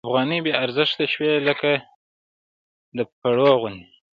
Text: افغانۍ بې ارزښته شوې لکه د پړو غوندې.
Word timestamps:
افغانۍ 0.07 0.39
بې 0.45 0.51
ارزښته 0.63 1.05
شوې 1.13 1.31
لکه 1.47 1.71
د 2.97 2.99
پړو 3.19 3.49
غوندې. 3.59 3.85